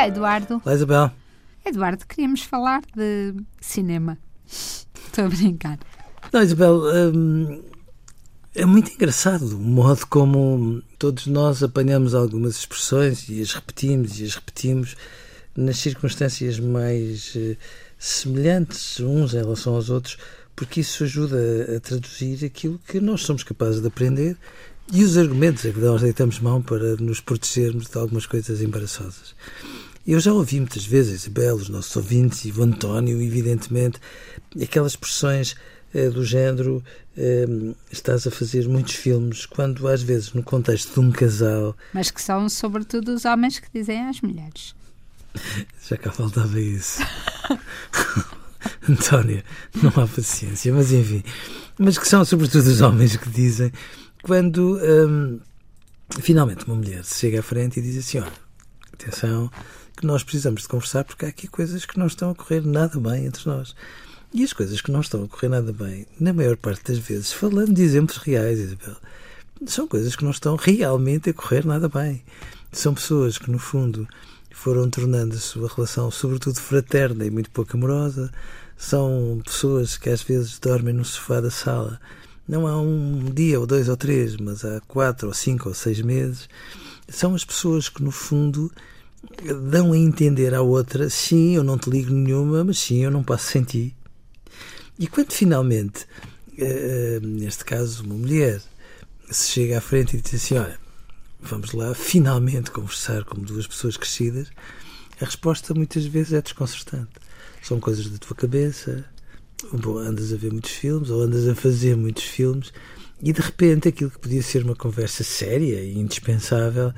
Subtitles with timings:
[0.00, 0.62] Olá, Eduardo.
[0.64, 1.10] Olá, Isabel.
[1.62, 4.16] Eduardo, queríamos falar de cinema.
[4.46, 5.78] Estou a brincar.
[6.32, 6.84] Não, Isabel,
[7.14, 7.62] hum,
[8.54, 14.24] é muito engraçado o modo como todos nós apanhamos algumas expressões e as repetimos e
[14.24, 14.96] as repetimos
[15.54, 17.58] nas circunstâncias mais eh,
[17.98, 20.16] semelhantes uns em relação aos outros,
[20.56, 24.34] porque isso ajuda a traduzir aquilo que nós somos capazes de aprender
[24.90, 29.34] e os argumentos a que nós deitamos mão para nos protegermos de algumas coisas embaraçosas.
[30.10, 34.00] Eu já ouvi muitas vezes, Isabel, os nossos ouvintes e o António, evidentemente,
[34.60, 35.54] aquelas expressões
[35.94, 36.82] eh, do género
[37.16, 37.46] eh,
[37.92, 41.76] estás a fazer muitos filmes, quando às vezes no contexto de um casal.
[41.94, 44.74] Mas que são sobretudo os homens que dizem às mulheres.
[45.88, 47.00] Já cá faltava isso.
[48.90, 49.44] Antónia,
[49.80, 51.22] não há paciência, mas enfim.
[51.78, 53.70] Mas que são sobretudo os homens que dizem
[54.24, 55.38] quando hum,
[56.20, 58.32] finalmente uma mulher se chega à frente e diz assim: olha,
[58.92, 59.48] atenção,
[60.00, 62.98] que nós precisamos de conversar porque há aqui coisas que não estão a correr nada
[62.98, 63.74] bem entre nós.
[64.32, 67.32] E as coisas que não estão a correr nada bem, na maior parte das vezes,
[67.32, 68.96] falando de exemplos reais, Isabel,
[69.66, 72.22] são coisas que não estão realmente a correr nada bem.
[72.72, 74.08] São pessoas que, no fundo,
[74.50, 78.32] foram tornando a sua relação, sobretudo fraterna e muito pouco amorosa.
[78.76, 82.00] São pessoas que às vezes dormem no sofá da sala.
[82.48, 86.00] Não há um dia ou dois ou três, mas há quatro ou cinco ou seis
[86.00, 86.48] meses.
[87.08, 88.72] São as pessoas que, no fundo,
[89.70, 93.22] dão a entender à outra: sim, eu não te ligo nenhuma, mas sim, eu não
[93.22, 93.94] passo sem ti.
[94.98, 96.06] E quando finalmente,
[96.58, 98.60] eh, neste caso, uma mulher
[99.30, 100.78] se chega à frente e diz assim: Olha,
[101.40, 104.48] vamos lá finalmente conversar como duas pessoas crescidas,
[105.20, 107.10] a resposta muitas vezes é desconcertante.
[107.62, 109.04] São coisas da tua cabeça,
[109.84, 112.72] ou andas a ver muitos filmes, ou andas a fazer muitos filmes,
[113.22, 116.92] e de repente aquilo que podia ser uma conversa séria e indispensável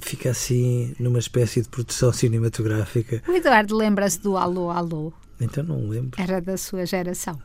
[0.00, 3.22] fica assim numa espécie de produção cinematográfica.
[3.28, 5.12] O Eduardo lembra-se do Alô, Alô.
[5.40, 6.20] Então não lembro.
[6.20, 7.38] Era da sua geração.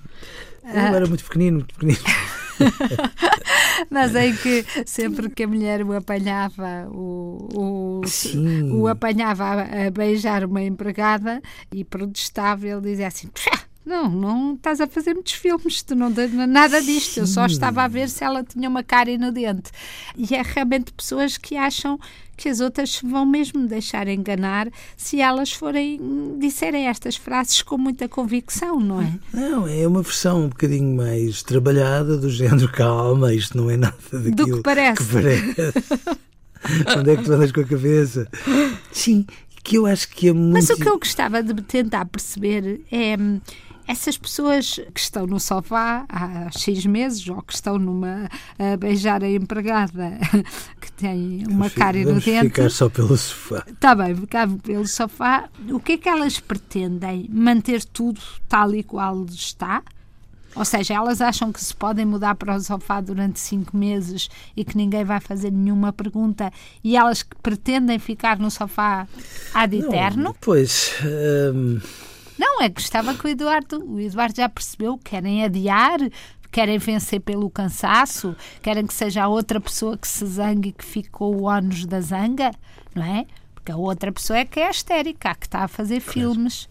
[0.63, 1.99] Eu era muito pequenino, muito pequenino.
[3.89, 8.01] Mas em que sempre que a mulher o apanhava, o, o,
[8.73, 11.41] o apanhava a, a, beijar uma empregada
[11.71, 13.29] e protestava, ele dizia assim:
[13.85, 17.17] não, não estás a fazer muitos filmes, tu não tens nada disto.
[17.17, 19.71] Eu só estava a ver se ela tinha uma cara no dente.
[20.15, 21.99] E é realmente pessoas que acham
[22.37, 25.99] que as outras se vão mesmo deixar enganar se elas forem
[26.39, 29.13] disserem estas frases com muita convicção, não é?
[29.33, 33.95] Não, é uma versão um bocadinho mais trabalhada do género calma, isto não é nada
[34.11, 35.03] daquilo Do que parece.
[35.03, 36.99] Que parece.
[36.99, 38.27] Onde é que tu andas com a cabeça?
[38.91, 39.25] Sim,
[39.63, 40.53] que eu acho que é muito.
[40.53, 43.17] Mas o que eu gostava de tentar perceber é
[43.87, 49.23] essas pessoas que estão no sofá há X meses ou que estão numa a beijar
[49.23, 50.17] a empregada
[50.79, 52.49] que tem uma cara no dente.
[52.49, 53.63] ficar só pelo sofá.
[53.67, 55.49] Está bem, ficar pelo sofá.
[55.69, 57.27] O que é que elas pretendem?
[57.29, 59.83] Manter tudo tal e qual está?
[60.53, 64.65] Ou seja, elas acham que se podem mudar para o sofá durante cinco meses e
[64.65, 66.51] que ninguém vai fazer nenhuma pergunta
[66.83, 69.07] e elas que pretendem ficar no sofá
[69.53, 70.23] ad eterno?
[70.23, 70.91] Não, pois.
[71.05, 71.79] Hum...
[72.41, 75.99] Não, é que estava que o Eduardo, o Eduardo já percebeu, querem adiar,
[76.51, 80.83] querem vencer pelo cansaço, querem que seja a outra pessoa que se zangue e que
[80.83, 82.49] ficou o ónus da zanga,
[82.95, 83.27] não é?
[83.53, 86.67] Porque a outra pessoa é que é histérica, que está a fazer filmes.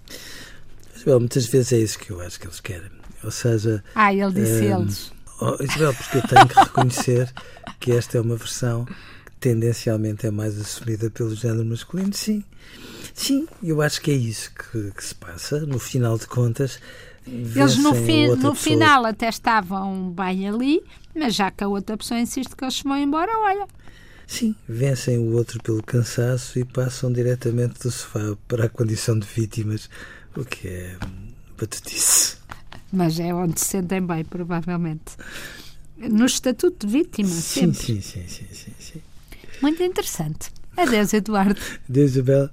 [0.93, 2.91] Isabel, muitas vezes é isso que eu acho que eles querem.
[3.23, 3.85] Ou seja.
[3.95, 5.13] Ah, ele disse um, eles.
[5.41, 7.33] Oh, Isabel, porque eu tenho que reconhecer
[7.79, 8.93] que esta é uma versão que
[9.41, 12.45] tendencialmente é mais assumida pelo género masculino, sim.
[13.15, 15.61] Sim, eu acho que é isso que, que se passa.
[15.61, 16.79] No final de contas,
[17.27, 20.83] eles no, fi no final até estavam bem ali,
[21.15, 23.67] mas já que a outra pessoa insiste que eles se vão embora, olha.
[24.27, 29.27] Sim, vencem o outro pelo cansaço e passam diretamente do sofá para a condição de
[29.27, 29.91] vítimas,
[30.37, 30.97] o que é
[31.59, 32.37] batutice.
[32.93, 35.17] Mas é onde se sentem bem, provavelmente.
[35.97, 37.79] No estatuto de vítima, sim, sempre.
[37.79, 39.03] Sim, sim, sim, sim, sim.
[39.61, 40.51] Muito interessante.
[40.77, 41.61] Adeus, Eduardo.
[41.89, 42.51] Adeus, Isabel.